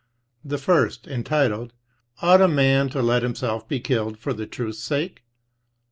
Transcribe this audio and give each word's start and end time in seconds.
The 0.43 0.57
first, 0.57 1.05
entitled' 1.05 1.73
Ought 2.23 2.41
a 2.41 2.47
man 2.47 2.89
to 2.89 3.03
let 3.03 3.21
himself 3.21 3.67
be 3.67 3.79
killed 3.79 4.17
for 4.17 4.33
the 4.33 4.47
truth's 4.47 4.81
sake 4.83 5.21